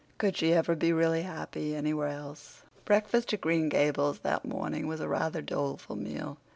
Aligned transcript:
Could 0.17 0.35
she 0.35 0.51
ever 0.55 0.73
be 0.75 0.91
really 0.91 1.21
happy 1.21 1.75
anywhere 1.75 2.07
else? 2.07 2.63
Breakfast 2.85 3.33
at 3.33 3.41
Green 3.41 3.69
Gables 3.69 4.17
that 4.21 4.43
morning 4.43 4.87
was 4.87 4.99
a 4.99 5.07
rather 5.07 5.43
doleful 5.43 5.95
meal. 5.95 6.39